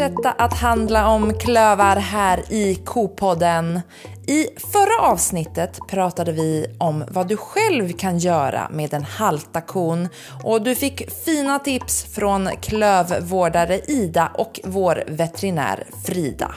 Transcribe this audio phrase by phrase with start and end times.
[0.00, 3.80] fortsätta att handla om klövar här i Kopodden.
[4.26, 10.08] I förra avsnittet pratade vi om vad du själv kan göra med den halta kon
[10.44, 16.54] och du fick fina tips från klövvårdare Ida och vår veterinär Frida.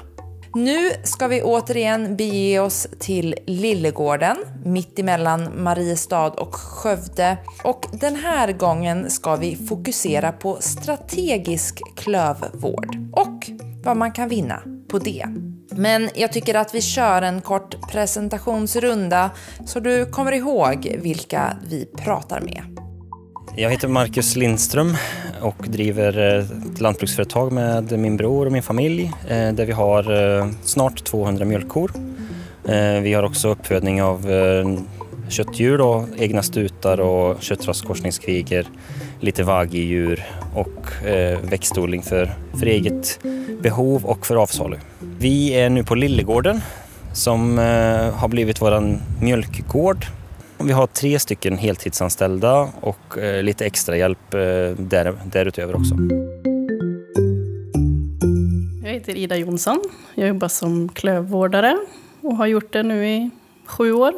[0.55, 7.37] Nu ska vi återigen bege oss till Lillegården, mitt emellan Mariestad och Skövde.
[7.63, 13.51] Och den här gången ska vi fokusera på strategisk klövvård och
[13.83, 15.25] vad man kan vinna på det.
[15.69, 19.31] Men jag tycker att vi kör en kort presentationsrunda
[19.65, 22.82] så du kommer ihåg vilka vi pratar med.
[23.55, 24.95] Jag heter Marcus Lindström
[25.41, 30.37] och driver eh, ett lantbruksföretag med min bror och min familj eh, där vi har
[30.39, 31.91] eh, snart 200 mjölkkor.
[33.01, 34.27] Vi har också uppfödning av
[35.29, 38.65] köttdjur, då, egna stutar och köttraskorsningskvigor,
[39.19, 40.87] lite vagidjur och
[41.41, 43.19] växtodling för, för eget
[43.61, 44.77] behov och för avsalu.
[45.19, 46.61] Vi är nu på Lillegården
[47.13, 47.57] som
[48.15, 50.05] har blivit vår mjölkgård
[50.63, 54.39] vi har tre stycken heltidsanställda och eh, lite extra hjälp eh,
[54.77, 55.95] där, därutöver också.
[58.83, 59.83] Jag heter Ida Jonsson.
[60.15, 61.77] Jag jobbar som klövvårdare
[62.21, 63.29] och har gjort det nu i
[63.65, 64.13] sju år.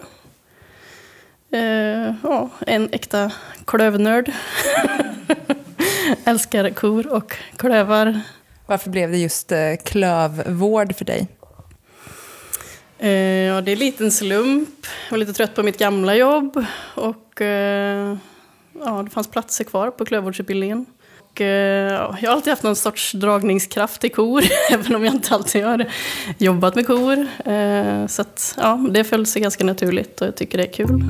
[1.51, 3.31] Eh, ja, en äkta
[3.65, 4.31] klövnörd.
[6.25, 8.21] Älskar kor och klövar.
[8.65, 9.51] Varför blev det just
[9.83, 11.27] klövvård för dig?
[13.05, 14.85] Eh, ja, det är en liten slump.
[15.05, 18.17] Jag var lite trött på mitt gamla jobb och eh,
[18.85, 20.85] ja, det fanns platser kvar på klövvårdsutbildningen.
[21.19, 25.13] Och, eh, ja, jag har alltid haft någon sorts dragningskraft till kor, även om jag
[25.13, 25.85] inte alltid har
[26.37, 27.27] jobbat med kor.
[27.45, 31.03] Eh, så att, ja, det föll sig ganska naturligt och jag tycker det är kul.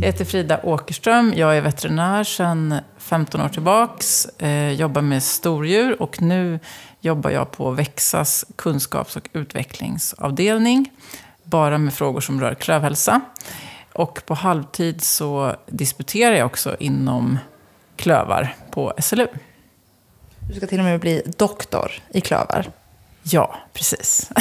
[0.00, 1.32] Jag heter Frida Åkerström.
[1.36, 4.26] Jag är veterinär sedan 15 år tillbaks.
[4.38, 6.60] Eh, jobbar med stordjur och nu
[7.00, 10.92] jobbar jag på Växas kunskaps och utvecklingsavdelning.
[11.42, 13.20] Bara med frågor som rör klövhälsa.
[13.92, 17.38] Och på halvtid så disputerar jag också inom
[17.96, 19.26] klövar på SLU.
[20.48, 22.70] Du ska till och med bli doktor i klövar.
[23.22, 24.30] Ja, precis.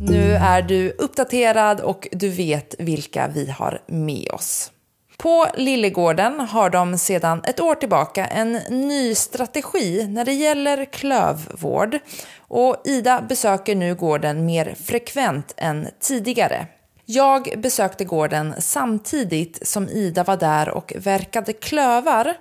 [0.00, 4.72] nu är du uppdaterad och du vet vilka vi har med oss.
[5.18, 11.98] På Lillegården har de sedan ett år tillbaka en ny strategi när det gäller klövvård
[12.38, 16.66] och Ida besöker nu gården mer frekvent än tidigare.
[17.08, 22.34] Jag besökte gården samtidigt som Ida var där och verkade klövar.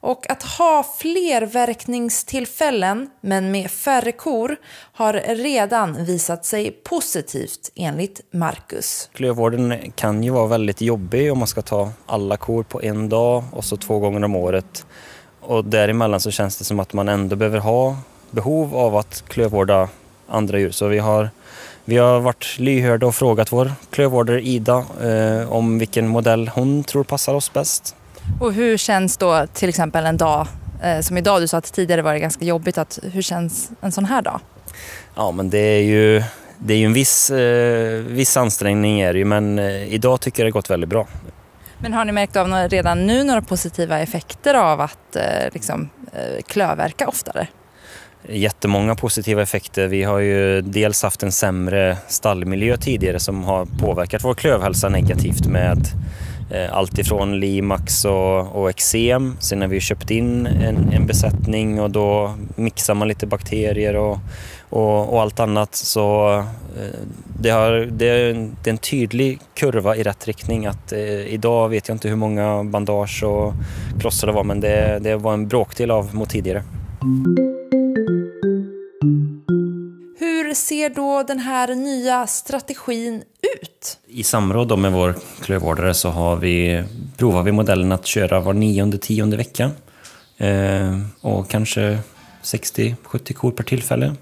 [0.00, 4.56] Och att ha fler verkningstillfällen, men med färre kor,
[4.92, 9.10] har redan visat sig positivt enligt Marcus.
[9.12, 13.44] Klövvården kan ju vara väldigt jobbig om man ska ta alla kor på en dag
[13.52, 14.86] och så två gånger om året.
[15.40, 17.96] Och däremellan så känns det som att man ändå behöver ha
[18.30, 19.88] behov av att klövvårda
[20.28, 20.70] andra djur.
[20.70, 21.30] Så vi har
[21.84, 27.04] vi har varit lyhörda och frågat vår klövvårdare Ida eh, om vilken modell hon tror
[27.04, 27.96] passar oss bäst.
[28.40, 30.46] Och hur känns då till exempel en dag
[30.82, 31.40] eh, som idag?
[31.40, 32.78] Du sa att tidigare var det ganska jobbigt.
[32.78, 34.40] Att, hur känns en sån här dag?
[35.14, 36.22] Ja, men det är ju,
[36.58, 40.42] det är ju en viss, eh, viss ansträngning är det ju, men eh, idag tycker
[40.42, 41.06] jag det gått väldigt bra.
[41.78, 45.90] Men har ni märkt av några, redan nu några positiva effekter av att eh, liksom,
[46.12, 47.46] eh, klövverka oftare?
[48.28, 49.86] jättemånga positiva effekter.
[49.86, 55.46] Vi har ju dels haft en sämre stallmiljö tidigare som har påverkat vår klövhälsa negativt
[55.46, 55.78] med
[56.50, 59.36] Eh, allt ifrån limax och, och eksem.
[59.40, 64.18] Sen har vi köpt in en, en besättning och då mixar man lite bakterier och,
[64.68, 65.74] och, och allt annat.
[65.74, 67.00] Så eh,
[67.40, 70.66] det, har, det, är en, det är en tydlig kurva i rätt riktning.
[70.66, 73.52] Att, eh, idag vet jag inte hur många bandage och
[73.98, 76.62] plåster det var men det, det var en bråkdel av mot tidigare.
[80.50, 83.22] Hur ser då den här nya strategin
[83.62, 83.98] ut?
[84.06, 86.84] I samråd med vår klövvårdare så har vi,
[87.16, 89.70] provar vi modellen att köra var nionde, tionde vecka.
[90.36, 91.98] Eh, och kanske
[92.42, 94.14] 60-70 kor per tillfälle.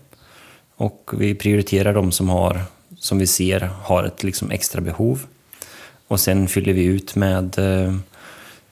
[0.76, 2.62] Och vi prioriterar de som, har,
[2.98, 5.26] som vi ser har ett liksom extra behov.
[6.08, 7.94] Och sen fyller vi ut med eh,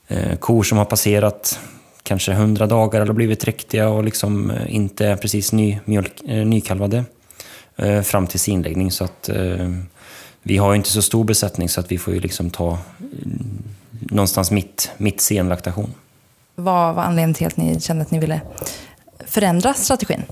[0.08, 1.60] eh kor som har passerat
[2.02, 6.46] kanske 100 dagar eller blivit dräktiga och liksom eh, inte är precis ny, mjölk, eh,
[6.46, 7.04] nykalvade
[7.76, 8.90] eh, fram till inläggning.
[8.90, 9.30] Så att,
[10.42, 12.78] vi har inte så stor besättning så att vi får ju liksom ta
[13.90, 15.94] någonstans mitt, mitt senlaktation.
[16.54, 18.40] Vad var anledningen till att ni kände att ni ville
[19.26, 20.22] förändra strategin?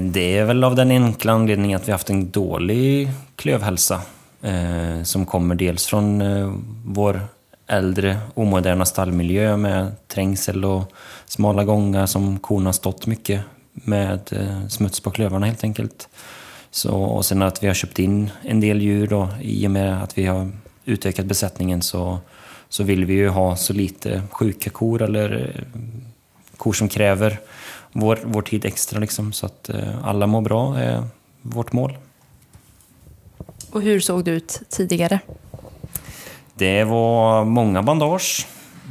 [0.00, 4.00] Det är väl av den enkla anledningen att vi haft en dålig klövhälsa
[5.04, 6.22] som kommer dels från
[6.84, 7.20] vår
[7.66, 10.92] äldre omoderna stallmiljö med trängsel och
[11.26, 13.40] smala gångar som korna stått mycket
[13.72, 16.08] med eh, smuts på klövarna helt enkelt.
[16.70, 20.02] Så, och sen att vi har köpt in en del djur då, i och med
[20.02, 20.50] att vi har
[20.84, 22.18] utökat besättningen så,
[22.68, 25.62] så vill vi ju ha så lite sjuka kor eller eh,
[26.56, 27.40] kor som kräver
[27.92, 29.32] vår, vår tid extra liksom.
[29.32, 31.04] Så att eh, alla mår bra är
[31.42, 31.98] vårt mål.
[33.70, 35.20] Och hur såg det ut tidigare?
[36.54, 38.46] Det var många bandage.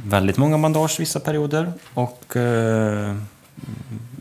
[0.06, 1.72] Väldigt många bandage vissa perioder.
[1.94, 3.16] Och eh,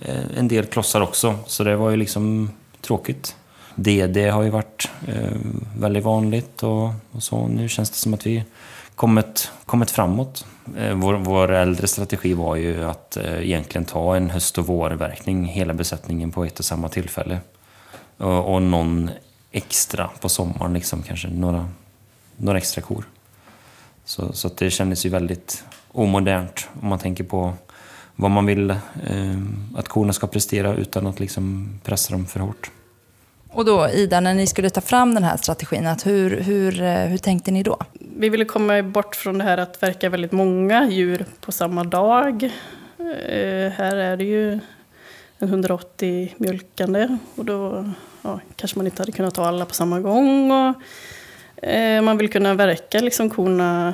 [0.02, 1.36] Eh, en del klossar också.
[1.46, 2.52] Så det var ju liksom
[2.82, 3.36] tråkigt.
[3.76, 5.38] DD har ju varit eh,
[5.78, 7.48] väldigt vanligt och, och, så.
[7.48, 8.44] Nu känns det som att vi
[8.96, 10.46] kommit, kommit framåt.
[10.78, 15.46] Eh, vår, vår äldre strategi var ju att eh, egentligen ta en höst och vårverkning,
[15.46, 17.40] hela besättningen på ett och samma tillfälle.
[18.18, 19.10] Och, och någon
[19.52, 21.70] extra på sommaren, liksom, kanske några,
[22.38, 23.04] några extra kor.
[24.06, 27.54] Så, så det kändes ju väldigt omodernt om man tänker på
[28.16, 28.78] vad man vill eh,
[29.76, 32.72] att korna ska prestera utan att liksom pressa dem för hårt.
[33.54, 37.06] Och då, Ida, när ni skulle ta fram den här strategin, att hur, hur, eh,
[37.06, 37.78] hur tänkte ni då?
[38.18, 42.44] Vi ville komma bort från det här att verka väldigt många djur på samma dag.
[43.00, 44.60] Eh, här är det ju
[45.40, 47.90] en 180 mjölkande och då
[48.22, 50.52] ja, kanske man inte hade kunnat ta alla på samma gång.
[50.52, 50.76] Och,
[51.64, 53.94] eh, man vill kunna verka liksom korna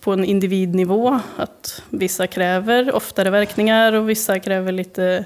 [0.00, 1.20] på en individnivå.
[1.36, 5.24] Att vissa kräver oftare verkningar och vissa kräver lite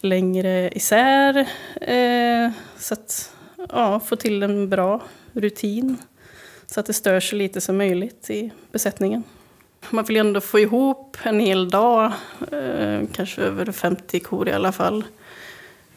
[0.00, 1.38] längre isär.
[1.80, 3.34] Eh, så att
[3.68, 5.00] ja, få till en bra
[5.32, 5.96] rutin.
[6.66, 9.22] Så att det stör så lite som möjligt i besättningen.
[9.90, 12.12] Man vill ju ändå få ihop en hel dag,
[12.52, 15.04] eh, kanske över 50 kor i alla fall.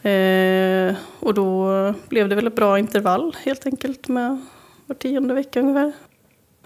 [0.02, 4.42] Eh, och då blev det väl ett bra intervall helt enkelt med
[4.86, 5.94] var tionde vecka ungefär.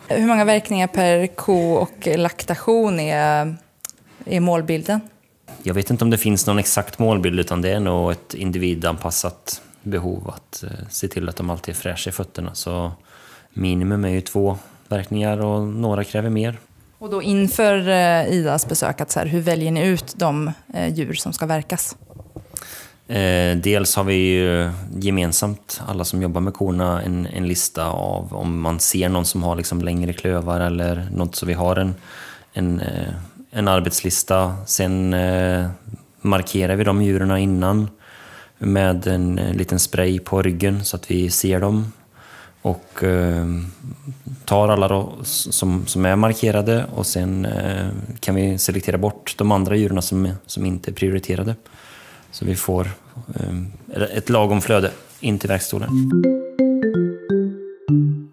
[0.07, 3.55] Hur många verkningar per ko och laktation är,
[4.25, 4.99] är målbilden?
[5.63, 9.61] Jag vet inte om det finns någon exakt målbild utan det är nog ett individanpassat
[9.83, 12.55] behov att eh, se till att de alltid är fräscha i fötterna.
[12.55, 12.91] Så
[13.53, 14.57] minimum är ju två
[14.87, 16.57] verkningar och några kräver mer.
[16.97, 20.93] Och då inför eh, Idas besök, att så här, hur väljer ni ut de eh,
[20.93, 21.95] djur som ska verkas?
[23.09, 28.33] Eh, dels har vi ju gemensamt, alla som jobbar med korna, en, en lista av
[28.35, 31.95] om man ser någon som har liksom längre klövar eller något så vi har en,
[32.53, 33.13] en, eh,
[33.51, 34.55] en arbetslista.
[34.65, 35.67] Sen eh,
[36.21, 37.89] markerar vi de djuren innan
[38.57, 41.91] med en eh, liten spray på ryggen så att vi ser dem.
[42.61, 43.45] Och eh,
[44.45, 47.87] tar alla då, som, som är markerade och sen eh,
[48.19, 51.55] kan vi selektera bort de andra djuren som, som inte är prioriterade.
[52.31, 52.87] Så vi får
[53.35, 55.89] eh, ett lagom flöde in till verkstolen.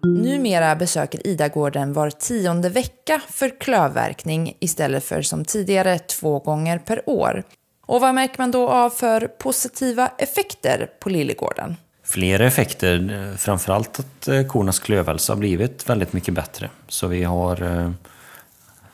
[0.03, 6.79] Numera besöker Ida gården var tionde vecka för klövverkning istället för som tidigare två gånger
[6.79, 7.43] per år.
[7.85, 11.75] Och vad märker man då av för positiva effekter på Lillegården?
[12.03, 16.69] Flera effekter, framförallt att eh, kornas klövhälsa har blivit väldigt mycket bättre.
[16.87, 17.91] Så vi har eh,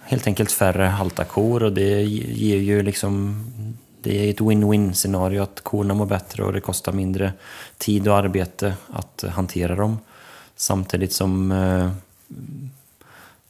[0.03, 3.43] helt enkelt färre halta kor och det ger ju liksom
[4.03, 7.33] det är ett win-win scenario att korna mår bättre och det kostar mindre
[7.77, 9.99] tid och arbete att hantera dem.
[10.55, 11.91] Samtidigt som eh,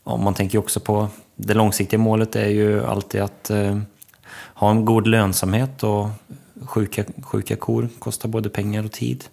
[0.03, 3.79] ja, man tänker också på det långsiktiga målet är ju alltid att eh,
[4.53, 6.09] ha en god lönsamhet och
[6.61, 9.23] sjuka, sjuka kor kostar både pengar och tid.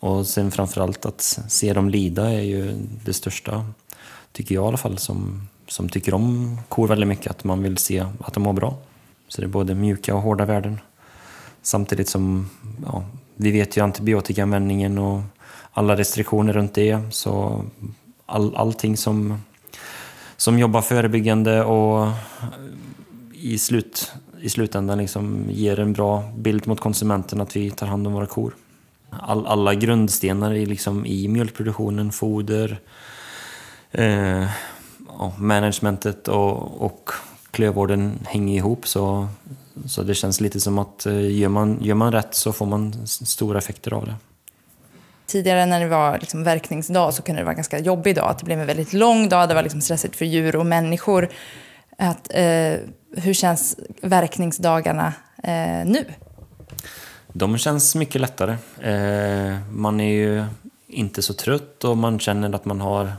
[0.00, 3.66] Och sen framförallt att se dem lida är ju det största,
[4.32, 7.78] tycker jag i alla fall, som, som tycker om kor väldigt mycket, att man vill
[7.78, 8.76] se att de mår bra.
[9.28, 10.80] Så det är både mjuka och hårda värden.
[11.62, 12.50] Samtidigt som
[12.86, 13.04] ja,
[13.36, 15.20] vi vet ju antibiotikaanvändningen och
[15.72, 16.98] alla restriktioner runt det.
[17.10, 17.64] Så
[18.26, 19.42] all, allting som,
[20.36, 22.12] som jobbar förebyggande och
[23.32, 28.06] i, slut, i slutändan liksom ger en bra bild mot konsumenten att vi tar hand
[28.06, 28.54] om våra kor.
[29.10, 32.78] All, alla grundstenar i, liksom, i mjölkproduktionen, foder,
[33.90, 34.46] eh,
[35.38, 37.10] managementet och, och
[37.54, 38.88] klövvården hänger ihop.
[38.88, 39.28] Så,
[39.86, 43.06] så det känns lite som att eh, gör man, gör man rätt så får man
[43.06, 44.14] stora effekter av det.
[45.26, 48.30] Tidigare när det var liksom verkningsdag så kunde det vara en ganska jobbig dag.
[48.30, 49.48] Att det blev en väldigt lång dag.
[49.48, 51.28] Det var liksom stressigt för djur och människor.
[51.98, 52.74] Att, eh,
[53.16, 56.04] hur känns verkningsdagarna eh, nu?
[57.32, 58.56] De känns mycket lättare.
[58.80, 60.44] Eh, man är ju
[60.88, 63.12] inte så trött och man känner att man har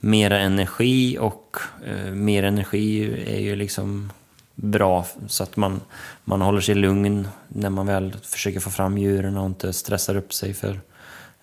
[0.00, 4.12] mera energi och eh, mer energi är ju liksom
[4.54, 5.80] bra så att man,
[6.24, 10.32] man håller sig lugn när man väl försöker få fram djuren och inte stressar upp
[10.32, 10.80] sig för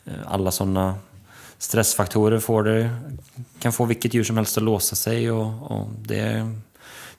[0.05, 0.95] eh, alla sådana
[1.57, 2.89] stressfaktorer får det,
[3.59, 6.51] kan få vilket djur som helst att låsa sig och, och det,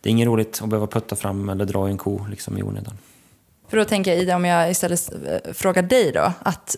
[0.00, 2.62] det är inget roligt att behöva putta fram eller dra i en ko liksom i
[2.62, 2.94] onödan.
[3.68, 6.76] För då tänker jag Ida, om jag istället eh, frågar dig då, att,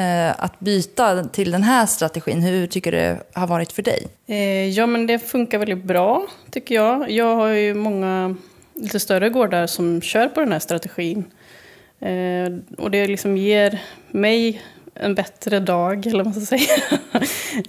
[0.00, 4.06] Eh, att byta till den här strategin, hur tycker du det har varit för dig?
[4.26, 7.10] Eh, ja, men det funkar väldigt bra, tycker jag.
[7.10, 8.36] Jag har ju många
[8.74, 11.24] lite större gårdar som kör på den här strategin.
[11.98, 14.62] Eh, och det liksom ger mig
[14.94, 16.98] en bättre dag, eller vad man ska säga.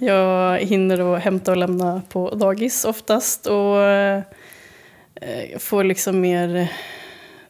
[0.00, 4.22] jag hinner att hämta och lämna på dagis oftast och eh,
[5.58, 6.72] får liksom mer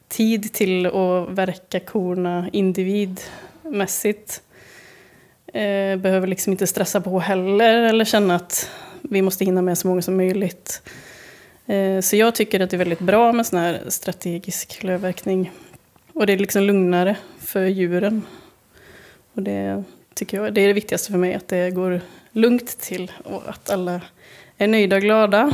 [0.09, 4.43] tid till att verka korna individmässigt.
[5.53, 8.71] Eh, behöver liksom inte stressa på heller eller känna att
[9.03, 10.83] vi måste hinna med så många som möjligt.
[11.67, 15.53] Eh, så jag tycker att det är väldigt bra med sån här strategisk klövverkning.
[16.13, 18.23] Och det är liksom lugnare för djuren.
[19.35, 22.01] Och det tycker jag det är det viktigaste för mig, att det går
[22.33, 24.01] lugnt till och att alla
[24.59, 25.53] är nöjda och glada.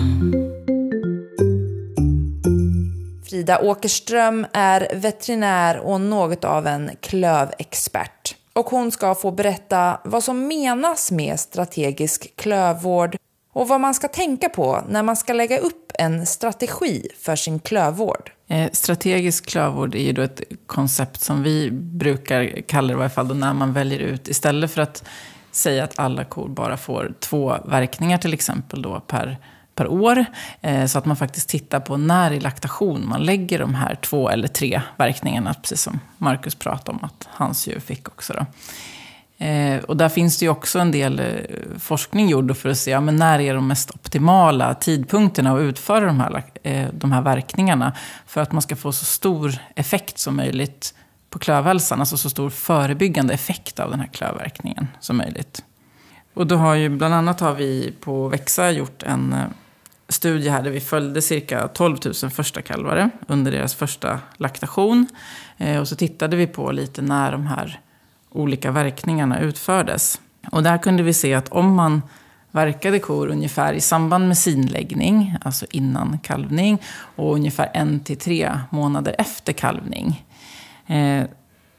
[3.30, 8.37] Frida Åkerström är veterinär och något av en klövexpert.
[8.58, 13.16] Och hon ska få berätta vad som menas med strategisk klövvård
[13.52, 17.58] och vad man ska tänka på när man ska lägga upp en strategi för sin
[17.58, 18.30] klövvård.
[18.48, 23.10] Eh, strategisk klövvård är ju då ett koncept som vi brukar kalla det i varje
[23.10, 25.04] fall då när man väljer ut, istället för att
[25.50, 29.38] säga att alla kor bara får två verkningar till exempel då per,
[29.78, 30.24] per år.
[30.60, 34.30] Eh, så att man faktiskt tittar på när i laktation man lägger de här två
[34.30, 38.32] eller tre verkningarna, precis som Marcus pratade om att hans djur fick också.
[38.32, 38.46] Då.
[39.44, 41.26] Eh, och där finns det ju också en del eh,
[41.78, 46.06] forskning gjord för att se ja, men när är de mest optimala tidpunkterna att utföra
[46.06, 46.42] de här,
[46.92, 47.92] de här verkningarna.
[48.26, 50.94] För att man ska få så stor effekt som möjligt
[51.30, 55.62] på klövhälsan, alltså så stor förebyggande effekt av den här klövverkningen som möjligt.
[56.34, 59.34] Och då har ju bland annat har vi på Växa gjort en
[60.08, 65.06] studie här där vi följde cirka 12 000 första kalvare under deras första laktation.
[65.58, 67.80] Eh, och så tittade vi på lite när de här
[68.30, 70.20] olika verkningarna utfördes.
[70.52, 72.02] Och där kunde vi se att om man
[72.50, 76.82] verkade kor ungefär i samband med sinläggning, alltså innan kalvning,
[77.16, 80.24] och ungefär en till tre månader efter kalvning,
[80.86, 81.24] eh,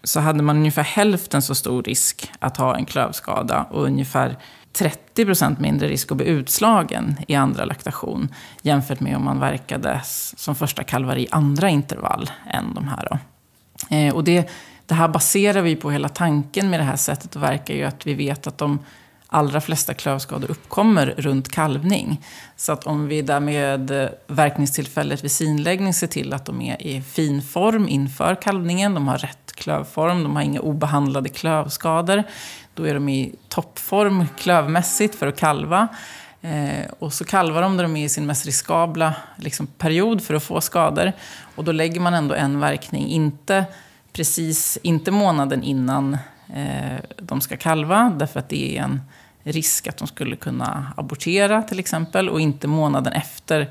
[0.04, 4.38] så hade man ungefär hälften så stor risk att ha en klövskada och ungefär
[4.74, 10.02] 30 procent mindre risk att bli utslagen i andra laktation jämfört med om man verkade
[10.04, 13.08] som första kalvar i andra intervall än de här.
[13.10, 13.18] Då.
[13.96, 14.50] Eh, och det
[14.90, 18.08] det här baserar vi på hela tanken med det här sättet att verka ju att
[18.08, 18.80] vi vet att de
[19.28, 22.26] allra flesta klövskador uppkommer runt kalvning.
[22.56, 27.02] Så att om vi därmed eh, verkningstillfället vid sinläggning ser till att de är i
[27.02, 32.24] fin form inför kalvningen, de har rätt klövform, de har inga obehandlade klövskador,
[32.80, 35.88] då är de i toppform klövmässigt för att kalva.
[36.42, 40.34] Eh, och så kalvar de när de är i sin mest riskabla liksom, period för
[40.34, 41.12] att få skador.
[41.56, 43.66] Och då lägger man ändå en verkning, inte
[44.14, 46.18] precis, inte månaden innan
[46.54, 49.02] eh, de ska kalva, därför att det är en
[49.44, 53.70] risk att de skulle kunna abortera till exempel, och inte månaden efter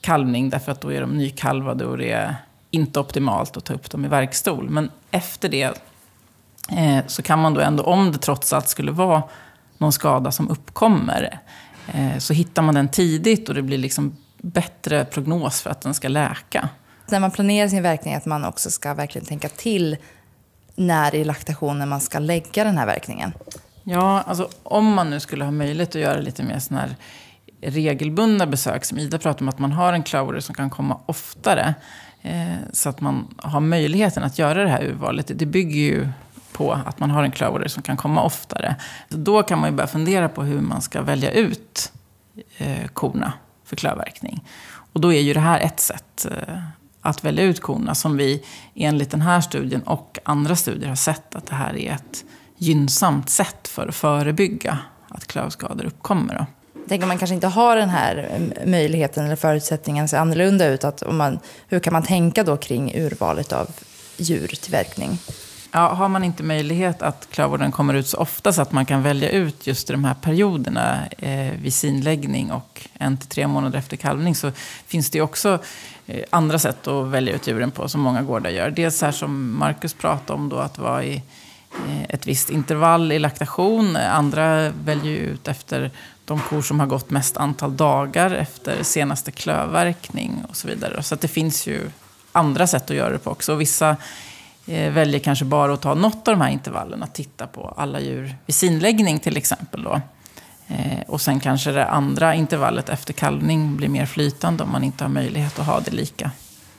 [0.00, 2.36] kalvning, därför att då är de nykalvade och det är
[2.70, 4.70] inte optimalt att ta upp dem i verkstol.
[4.70, 5.82] Men efter det
[6.72, 9.22] eh, så kan man då ändå, om det trots allt skulle vara
[9.78, 11.40] någon skada som uppkommer,
[11.94, 15.94] eh, så hittar man den tidigt och det blir liksom bättre prognos för att den
[15.94, 16.68] ska läka
[17.10, 19.96] när man planerar sin verkning att man också ska verkligen tänka till
[20.74, 23.32] när i laktationen man ska lägga den här verkningen?
[23.82, 26.96] Ja, alltså om man nu skulle ha möjlighet att göra lite mer sådana här
[27.60, 31.74] regelbundna besök, som Ida pratar om, att man har en clowder som kan komma oftare,
[32.22, 35.30] eh, så att man har möjligheten att göra det här urvalet.
[35.34, 36.08] Det bygger ju
[36.58, 38.76] på att man har en klövårdare som kan komma oftare.
[39.08, 41.92] Då kan man ju börja fundera på hur man ska välja ut
[42.58, 43.32] eh, korna
[43.64, 44.44] för klövverkning.
[44.92, 46.58] Och då är ju det här ett sätt eh,
[47.00, 51.34] att välja ut korna som vi enligt den här studien och andra studier har sett
[51.34, 52.24] att det här är ett
[52.56, 56.34] gynnsamt sätt för att förebygga att klövskador uppkommer.
[56.34, 56.46] Då.
[56.88, 60.84] Tänk om man kanske inte har den här eh, möjligheten eller förutsättningen ser annorlunda ut.
[60.84, 61.38] Att om man,
[61.68, 63.68] hur kan man tänka då kring urvalet av
[64.16, 65.18] djur till verkning?
[65.72, 69.02] Ja, har man inte möjlighet att klövvården kommer ut så ofta så att man kan
[69.02, 73.96] välja ut just de här perioderna eh, vid sinläggning och en till tre månader efter
[73.96, 74.50] kalvning så
[74.86, 75.58] finns det också
[76.06, 78.70] eh, andra sätt att välja ut djuren på som många gårdar gör.
[78.70, 81.22] Dels här som Marcus pratade om då att vara i
[81.88, 83.96] eh, ett visst intervall i laktation.
[83.96, 85.90] Andra väljer ut efter
[86.24, 91.02] de kor som har gått mest antal dagar efter senaste klövverkning och så vidare.
[91.02, 91.90] Så att det finns ju
[92.32, 93.54] andra sätt att göra det på också.
[93.54, 93.96] Vissa
[94.68, 98.34] Eh, väljer kanske bara att ta något av de här intervallerna, titta på alla djur
[98.46, 99.82] vid sinläggning till exempel.
[99.82, 100.00] Då.
[100.68, 105.04] Eh, och sen kanske det andra intervallet efter kalvning blir mer flytande om man inte
[105.04, 106.30] har möjlighet att ha det lika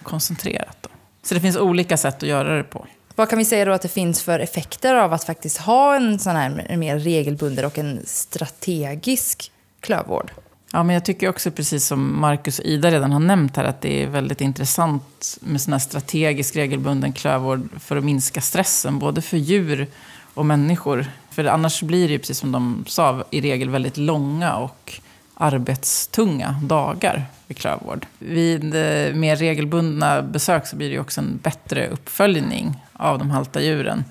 [0.04, 0.78] koncentrerat.
[0.82, 0.90] Då.
[1.24, 2.86] Så det finns olika sätt att göra det på.
[3.16, 6.20] Vad kan vi säga då att det finns för effekter av att faktiskt ha en
[6.20, 10.32] sån här mer regelbunden och en strategisk klövvård?
[10.74, 13.82] Ja, men jag tycker också precis som Marcus och Ida redan har nämnt här att
[13.82, 19.22] det är väldigt intressant med sån här strategisk regelbunden klövvård för att minska stressen både
[19.22, 19.88] för djur
[20.34, 21.06] och människor.
[21.30, 24.94] För annars blir det ju, precis som de sa, i regel väldigt långa och
[25.34, 28.06] arbetstunga dagar vid klövvård.
[28.20, 33.30] Vid eh, mer regelbundna besök så blir det ju också en bättre uppföljning av de
[33.30, 34.04] halta djuren.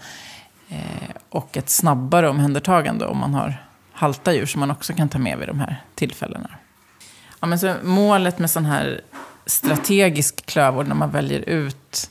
[0.69, 3.68] Eh, och ett snabbare omhändertagande om man har
[3.99, 6.51] halta djur som man också kan ta med vid de här tillfällena.
[7.41, 9.01] Ja, men så målet med sån här
[9.47, 12.11] strategisk klövvård när man väljer ut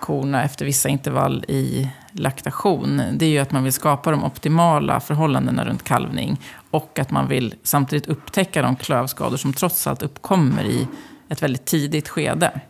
[0.00, 5.00] korna efter vissa intervall i laktation, det är ju att man vill skapa de optimala
[5.00, 10.64] förhållandena runt kalvning och att man vill samtidigt upptäcka de klövskador som trots allt uppkommer
[10.64, 10.88] i
[11.28, 12.60] ett väldigt tidigt skede.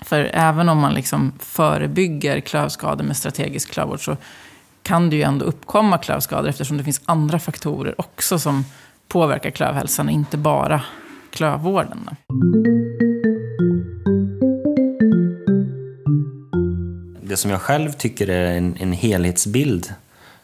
[0.00, 4.16] För även om man liksom förebygger klövskador med strategisk klövvård så
[4.88, 8.64] kan det ju ändå uppkomma klövskador eftersom det finns andra faktorer också som
[9.08, 10.82] påverkar klövhälsan, inte bara
[11.30, 12.10] klövvården.
[17.22, 19.92] Det som jag själv tycker är en, en helhetsbild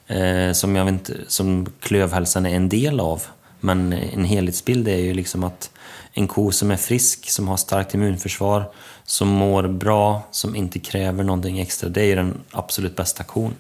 [0.07, 3.23] eh, som, jag inte, som klövhälsan är en del av.
[3.61, 5.71] Men en helhetsbild är ju liksom att
[6.13, 8.65] en ko som är frisk, som har starkt immunförsvar,
[9.05, 13.55] som mår bra, som inte kräver någonting extra, det är ju den absolut bästa kon.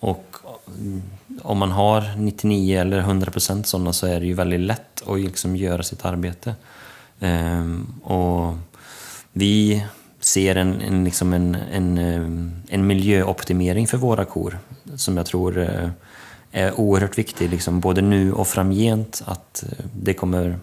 [0.00, 0.36] Och
[1.42, 5.20] om man har 99 eller 100 procent sådana så är det ju väldigt lätt att
[5.20, 6.54] liksom göra sitt arbete.
[7.20, 8.54] Ehm, och
[9.32, 9.84] vi
[10.20, 14.58] ser en, en, liksom en, en, eh, en miljöoptimering för våra kor
[14.96, 15.90] som jag tror eh,
[16.52, 19.22] är oerhört viktig, liksom, både nu och framgent.
[19.24, 20.58] Att eh, det kommer,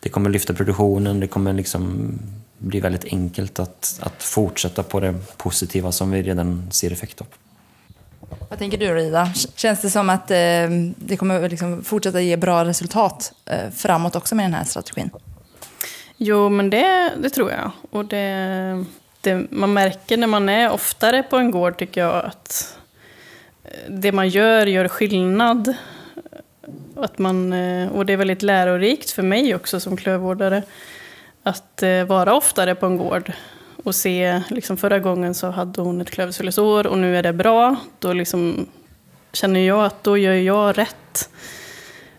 [0.00, 2.12] det kommer lyfta produktionen, det kommer liksom
[2.58, 7.26] bli väldigt enkelt att, att fortsätta på det positiva som vi redan ser effekt av.
[8.50, 9.28] Vad tänker du Rida?
[9.54, 10.36] Känns det som att eh,
[10.96, 15.10] det kommer liksom fortsätta ge bra resultat eh, framåt också med den här strategin?
[16.16, 17.70] Jo, men det, det tror jag.
[17.90, 18.84] Och det,
[19.20, 22.78] det, man märker när man är oftare på en gård tycker jag att
[23.64, 25.74] eh, det man gör gör skillnad.
[26.96, 30.62] Att man, eh, och det är väldigt lärorikt för mig också som klövvårdare
[31.42, 33.32] att eh, vara oftare på en gård
[33.84, 37.76] och se, liksom förra gången så hade hon ett klövsvulesår och nu är det bra.
[37.98, 38.66] Då liksom
[39.32, 41.30] känner jag att då gör jag rätt.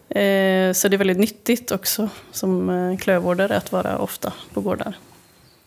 [0.10, 4.98] Eh, så det är väldigt nyttigt också som eh, klövvårdare att vara ofta på gårdar.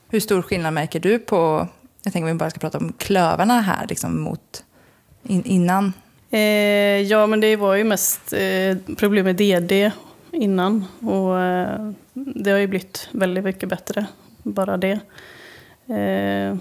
[0.08, 1.68] Hur stor skillnad märker du på,
[2.02, 4.64] jag tänker om vi bara ska prata om klövarna här, liksom mot
[5.22, 5.92] in, innan?
[6.30, 6.40] Eh,
[7.00, 9.90] ja, men det var ju mest eh, problem med DD
[10.32, 11.34] innan och
[12.14, 14.06] det har ju blivit väldigt mycket bättre,
[14.42, 15.00] bara det.
[15.88, 16.56] Eh,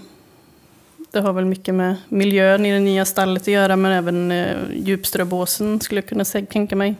[1.10, 4.56] det har väl mycket med miljön i det nya stallet att göra, men även eh,
[4.74, 6.94] djupströbåsen skulle jag kunna tänka mig.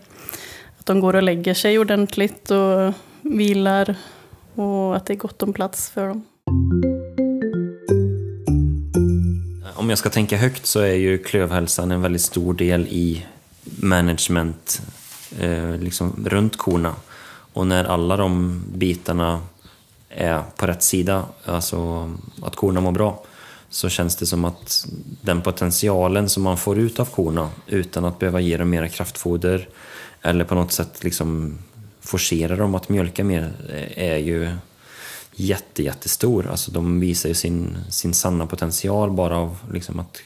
[0.79, 3.95] Att de går och lägger sig ordentligt och vilar
[4.55, 6.25] och att det är gott om plats för dem.
[9.75, 13.27] Om jag ska tänka högt så är ju klövhälsan en väldigt stor del i
[13.65, 14.83] management
[15.41, 16.95] eh, liksom runt korna.
[17.53, 19.41] Och när alla de bitarna
[20.09, 22.11] är på rätt sida, alltså
[22.43, 23.25] att korna mår bra,
[23.71, 24.87] så känns det som att
[25.21, 29.69] den potentialen som man får ut av korna utan att behöva ge dem mera kraftfoder
[30.23, 31.59] eller på något sätt liksom
[32.01, 33.53] forcera dem att mjölka mer
[33.97, 34.51] är ju
[35.35, 36.47] jätte, jättestor.
[36.47, 40.19] Alltså de visar ju sin, sin sanna potential bara av liksom att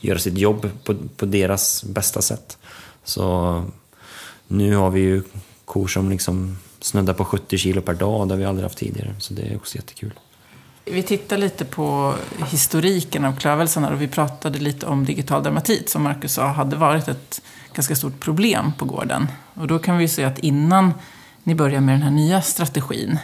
[0.00, 2.58] göra sitt jobb på, på deras bästa sätt.
[3.04, 3.64] Så
[4.46, 5.22] nu har vi ju
[5.64, 9.14] kor som liksom snuddar på 70 kilo per dag, det har vi aldrig haft tidigare.
[9.18, 10.12] Så det är också jättekul.
[10.84, 12.14] Vi tittar lite på
[12.50, 17.08] historiken av klövhälsan och vi pratade lite om digital dermatit som Marcus sa hade varit
[17.08, 19.26] ett ganska stort problem på gården.
[19.54, 20.94] Och då kan vi se att innan
[21.42, 23.18] ni började med den här nya strategin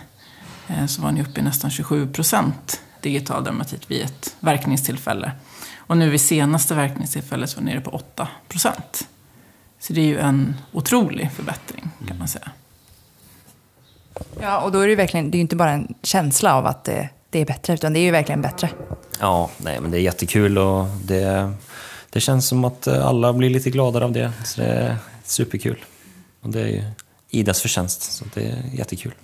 [0.69, 5.33] eh, så var ni uppe i nästan 27 procent digital dermatit vid ett verkningstillfälle.
[5.77, 9.09] Och nu vid senaste verkningstillfället så var ni nere på 8 procent.
[9.81, 12.51] Så det är ju en otrolig förbättring kan man säga.
[14.41, 16.67] Ja, och då är det ju verkligen, det är ju inte bara en känsla av
[16.67, 18.71] att det, det är bättre, utan det är ju verkligen bättre.
[19.21, 21.53] Ja, nej, men det är jättekul och det,
[22.11, 24.33] det känns som att alla blir lite gladare av det.
[24.45, 25.85] Så det är superkul.
[26.41, 26.85] Och det är ju
[27.31, 29.15] Idas förtjänst, så det är jättekul.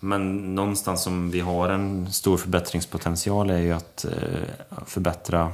[0.00, 5.52] Men någonstans som vi har en stor förbättringspotential är ju att eh, förbättra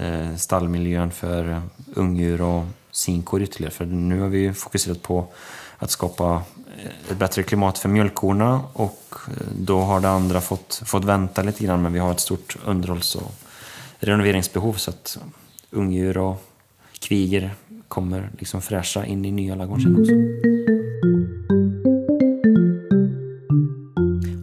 [0.00, 1.62] eh, stallmiljön för
[1.94, 3.72] ungdjur och sinkor ytterligare.
[3.72, 5.26] För nu har vi fokuserat på
[5.78, 6.42] att skapa
[7.10, 9.14] ett bättre klimat för mjölkkorna och
[9.58, 13.14] då har det andra fått, fått vänta lite grann men vi har ett stort underhålls
[13.14, 13.32] och
[13.98, 15.18] renoveringsbehov så att
[15.70, 16.44] ungdjur och
[17.00, 17.54] kviger
[17.88, 20.12] kommer liksom fräscha in i nya ladugården också.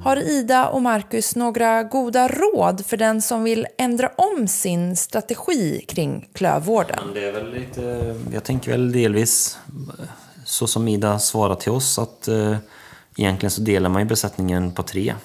[0.04, 5.86] Har Ida och Marcus några goda råd för den som vill ändra om sin strategi
[5.88, 7.00] kring klövvården?
[7.13, 9.58] Det är väl lite, jag tänker väl delvis
[10.45, 12.58] så som Ida svarade till oss att eh,
[13.15, 15.15] egentligen så delar man ju besättningen på tre.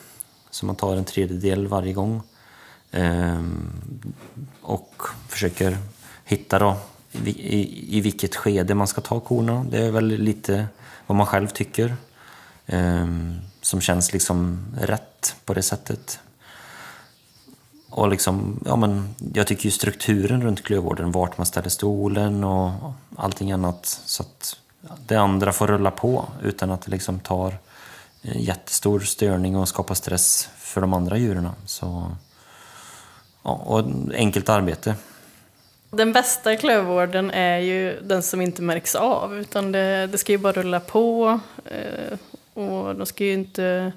[0.50, 2.22] Så man tar en tredjedel varje gång.
[2.90, 3.42] Eh,
[4.62, 5.78] och försöker
[6.24, 6.76] hitta då
[7.12, 9.66] i, i, i, vilket skede man ska ta korna.
[9.70, 10.66] Det är väl lite
[11.06, 11.96] vad man själv tycker.
[12.66, 13.06] Eh,
[13.60, 16.20] som känns liksom rätt på det sättet.
[17.90, 22.92] Och liksom, ja men, jag tycker ju strukturen runt klövvården, vart man ställer stolen och
[23.16, 23.86] allting annat.
[24.06, 24.60] Så att
[25.06, 27.58] det andra får rulla på utan att det liksom tar
[28.22, 31.48] eh, jättestor störning och skapar stress för de andra djuren.
[31.66, 32.16] Så,
[33.42, 34.94] ja, och enkelt arbete.
[35.90, 40.38] Den bästa klövvården är ju den som inte märks av, utan det, det ska ju
[40.38, 41.40] bara rulla på.
[41.64, 42.18] Eh,
[42.54, 43.92] och de ska ju inte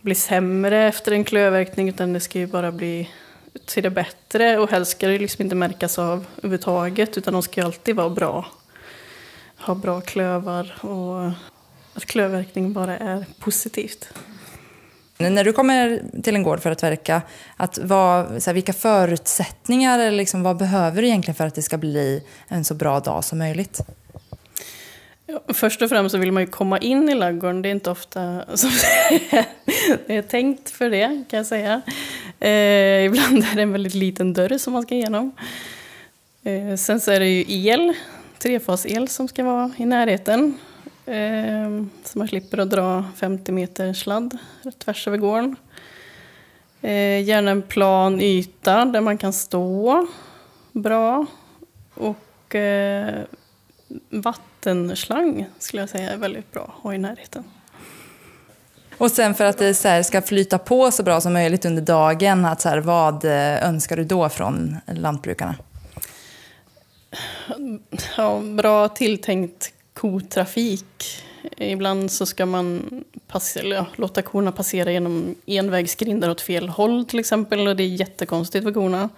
[0.00, 3.10] bli sämre efter en klövverkning, utan det ska ju bara bli
[3.66, 4.58] till det bättre.
[4.58, 8.10] Och helst ska det liksom inte märkas av överhuvudtaget, utan de ska ju alltid vara
[8.10, 8.46] bra.
[9.60, 11.30] Ha bra klövar och
[11.94, 14.08] att klövverkning bara är positivt.
[15.18, 17.22] När du kommer till en gård för att verka,
[17.56, 21.62] att vad, så här, vilka förutsättningar eller liksom, vad behöver du egentligen för att det
[21.62, 23.80] ska bli en så bra dag som möjligt?
[25.26, 27.62] Ja, först och främst så vill man ju komma in i ladugården.
[27.62, 28.70] Det är inte ofta som
[30.06, 31.82] det är tänkt för det, kan jag säga.
[32.40, 35.32] Eh, ibland är det en väldigt liten dörr som man ska igenom.
[36.42, 37.94] Eh, sen så är det ju el,
[38.40, 40.58] trefas-el som ska vara i närheten.
[41.06, 44.38] Eh, så man slipper att dra 50 meter sladd
[44.78, 45.56] tvärs över gården.
[46.82, 50.06] Eh, gärna en plan yta där man kan stå
[50.72, 51.26] bra.
[51.94, 53.20] Och eh,
[54.10, 57.44] vattenslang skulle jag säga är väldigt bra att ha i närheten.
[58.98, 62.44] Och sen för att det så ska flyta på så bra som möjligt under dagen,
[62.44, 65.54] att så här, vad eh, önskar du då från lantbrukarna?
[68.16, 71.22] Ja, bra tilltänkt kotrafik.
[71.56, 72.82] Ibland så ska man
[73.26, 77.88] passera, ja, låta korna passera genom envägsgrindar åt fel håll till exempel och det är
[77.88, 79.08] jättekonstigt för korna.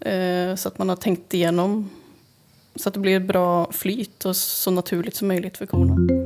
[0.00, 1.90] Eh, så att man har tänkt igenom
[2.76, 6.23] så att det blir ett bra flyt och så naturligt som möjligt för korna.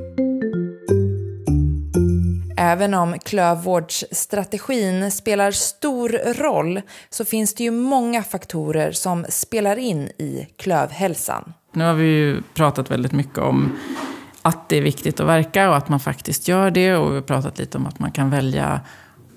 [2.61, 6.09] Även om klövvårdsstrategin spelar stor
[6.42, 11.53] roll så finns det ju många faktorer som spelar in i klövhälsan.
[11.73, 13.79] Nu har vi ju pratat väldigt mycket om
[14.42, 16.94] att det är viktigt att verka och att man faktiskt gör det.
[16.94, 18.81] Och vi har pratat lite om att man kan välja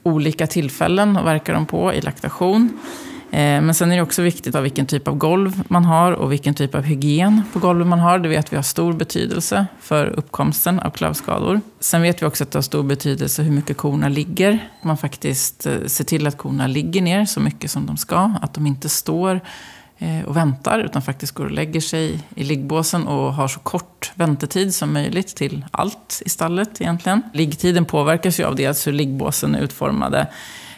[0.03, 2.79] olika tillfällen att verka dem på i laktation.
[3.31, 6.31] Eh, men sen är det också viktigt av vilken typ av golv man har och
[6.31, 8.19] vilken typ av hygien på golvet man har.
[8.19, 11.61] Det vet vi har stor betydelse för uppkomsten av klövskador.
[11.79, 14.59] Sen vet vi också att det har stor betydelse hur mycket korna ligger.
[14.81, 18.31] Man faktiskt eh, ser till att korna ligger ner så mycket som de ska.
[18.41, 19.41] Att de inte står
[19.97, 24.11] eh, och väntar, utan faktiskt går och lägger sig i liggbåsen och har så kort
[24.15, 27.21] väntetid som möjligt till allt i stallet egentligen.
[27.33, 30.27] Liggtiden påverkas ju av dels hur liggbåsen är utformade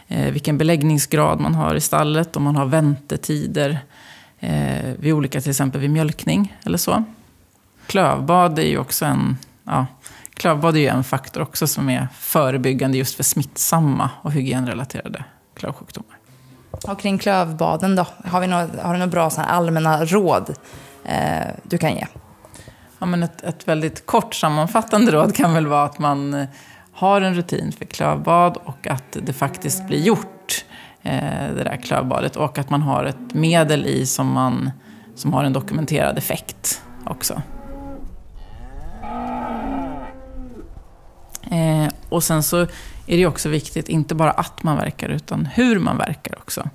[0.07, 3.79] vilken beläggningsgrad man har i stallet, om man har väntetider
[4.39, 7.03] eh, vid olika, till exempel vid mjölkning eller så.
[7.87, 9.85] Klövbad är ju också en, ja,
[10.33, 15.23] klövbad är ju en faktor också som är förebyggande just för smittsamma och hygienrelaterade
[15.55, 16.17] klövsjukdomar.
[16.71, 20.55] Och kring klövbaden då, har, vi några, har du några bra allmänna råd
[21.05, 22.07] eh, du kan ge?
[22.99, 26.47] Ja, men ett, ett väldigt kort sammanfattande råd kan väl vara att man eh,
[26.93, 30.65] har en rutin för klövbad och att det faktiskt blir gjort,
[31.01, 32.35] eh, det där klövbadet.
[32.35, 34.71] Och att man har ett medel i som, man,
[35.15, 37.41] som har en dokumenterad effekt också.
[41.51, 42.57] Eh, och sen så
[43.07, 46.69] är det också viktigt, inte bara att man verkar, utan hur man verkar också.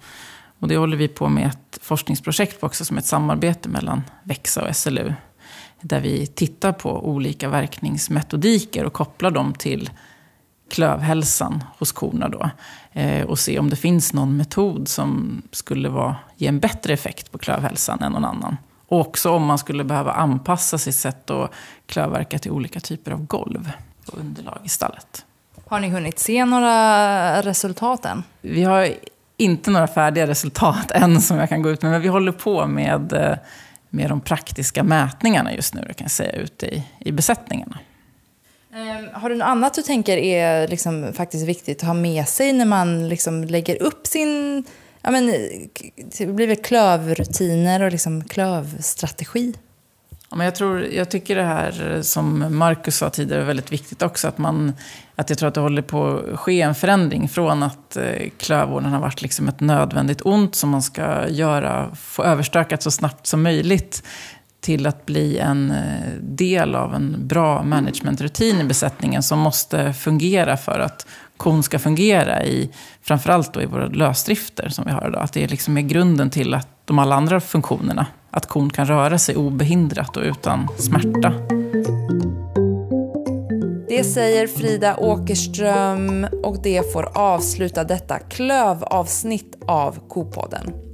[0.61, 4.69] Och det håller vi på med ett forskningsprojekt på också, som ett samarbete mellan Växa
[4.69, 5.13] och SLU.
[5.81, 9.91] Där vi tittar på olika verkningsmetodiker och kopplar dem till
[10.71, 12.51] klövhälsan hos korna då.
[12.93, 17.33] Eh, och se om det finns någon metod som skulle vara, ge en bättre effekt
[17.33, 18.57] på klövhälsan än någon annan.
[18.89, 21.51] Och också om man skulle behöva anpassa sitt sätt att
[21.87, 23.73] klövverka till olika typer av golv
[24.07, 25.25] och underlag i stallet.
[25.67, 28.23] Har ni hunnit se några resultat än?
[28.41, 28.89] Vi har
[29.37, 32.67] inte några färdiga resultat än som jag kan gå ut med, men vi håller på
[32.67, 33.37] med, eh,
[33.91, 37.79] med de praktiska mätningarna just nu, kan jag säga, ute i, i besättningarna.
[38.75, 42.53] Ehm, har du något annat du tänker är liksom faktiskt viktigt att ha med sig
[42.53, 44.65] när man liksom lägger upp sin
[45.03, 45.27] ja, men,
[46.19, 49.55] det blir väl klövrutiner och liksom klövstrategi?
[50.31, 54.03] Ja, men jag, tror, jag tycker det här som Marcus sa tidigare är väldigt viktigt
[54.03, 54.29] också.
[54.29, 54.73] Att, man,
[55.17, 58.93] att jag tror att det håller på att ske en förändring från att eh, klövvården
[58.93, 63.43] har varit liksom ett nödvändigt ont som man ska göra, få överstökat så snabbt som
[63.43, 64.03] möjligt
[64.61, 70.57] till att bli en eh, del av en bra managementrutin i besättningen som måste fungera
[70.57, 72.71] för att kon ska fungera i,
[73.03, 75.23] framförallt då i våra lösdrifter som vi har idag.
[75.23, 79.19] Att det liksom är grunden till att de alla andra funktionerna, att kon kan röra
[79.19, 81.33] sig obehindrat och utan smärta.
[83.89, 90.88] Det säger Frida Åkerström och det får avsluta detta klövavsnitt av Kopodden.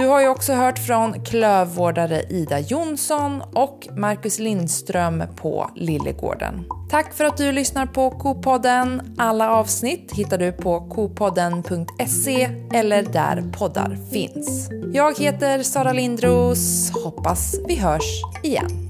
[0.00, 6.64] Du har ju också hört från klövvårdare Ida Jonsson och Marcus Lindström på Lillegården.
[6.90, 9.14] Tack för att du lyssnar på Kopodden.
[9.18, 14.70] Alla avsnitt hittar du på kopodden.se eller där poddar finns.
[14.92, 16.90] Jag heter Sara Lindros.
[17.04, 18.89] Hoppas vi hörs igen.